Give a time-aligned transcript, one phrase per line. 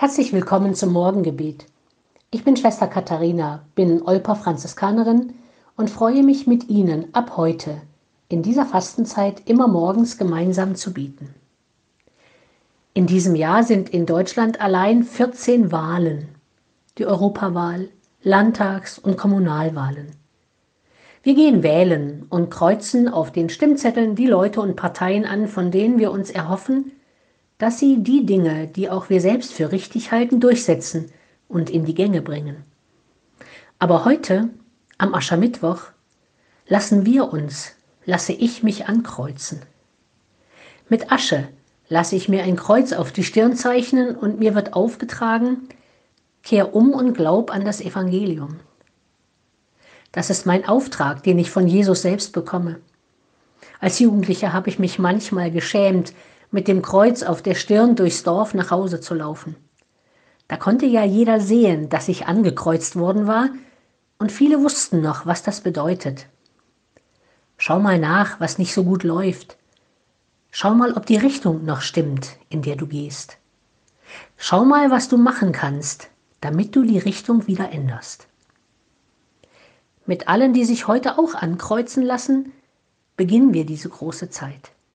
[0.00, 1.66] Herzlich willkommen zum Morgengebet.
[2.30, 5.34] Ich bin Schwester Katharina, bin Olper Franziskanerin
[5.76, 7.82] und freue mich mit Ihnen ab heute
[8.30, 11.34] in dieser Fastenzeit immer morgens gemeinsam zu bieten.
[12.94, 16.28] In diesem Jahr sind in Deutschland allein 14 Wahlen,
[16.96, 17.90] die Europawahl,
[18.22, 20.12] Landtags- und Kommunalwahlen.
[21.22, 25.98] Wir gehen wählen und kreuzen auf den Stimmzetteln die Leute und Parteien an, von denen
[25.98, 26.92] wir uns erhoffen,
[27.60, 31.12] dass sie die Dinge, die auch wir selbst für richtig halten, durchsetzen
[31.46, 32.64] und in die Gänge bringen.
[33.78, 34.48] Aber heute,
[34.96, 35.82] am Aschermittwoch,
[36.66, 37.72] lassen wir uns,
[38.06, 39.60] lasse ich mich ankreuzen.
[40.88, 41.48] Mit Asche
[41.90, 45.68] lasse ich mir ein Kreuz auf die Stirn zeichnen und mir wird aufgetragen,
[46.42, 48.60] kehr um und glaub an das Evangelium.
[50.12, 52.80] Das ist mein Auftrag, den ich von Jesus selbst bekomme.
[53.80, 56.14] Als Jugendlicher habe ich mich manchmal geschämt,
[56.50, 59.56] mit dem Kreuz auf der Stirn durchs Dorf nach Hause zu laufen.
[60.48, 63.50] Da konnte ja jeder sehen, dass ich angekreuzt worden war,
[64.18, 66.26] und viele wussten noch, was das bedeutet.
[67.56, 69.56] Schau mal nach, was nicht so gut läuft.
[70.50, 73.38] Schau mal, ob die Richtung noch stimmt, in der du gehst.
[74.36, 78.26] Schau mal, was du machen kannst, damit du die Richtung wieder änderst.
[80.04, 82.52] Mit allen, die sich heute auch ankreuzen lassen,
[83.16, 84.72] beginnen wir diese große Zeit.